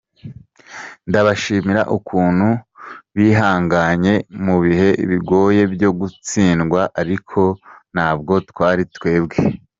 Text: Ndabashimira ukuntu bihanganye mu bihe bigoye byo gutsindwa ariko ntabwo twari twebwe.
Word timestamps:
Ndabashimira 1.09 1.81
ukuntu 1.97 2.47
bihanganye 3.15 4.13
mu 4.45 4.55
bihe 4.63 4.89
bigoye 5.09 5.61
byo 5.73 5.89
gutsindwa 5.99 6.81
ariko 7.01 7.39
ntabwo 7.93 8.33
twari 8.49 8.83
twebwe. 8.95 9.37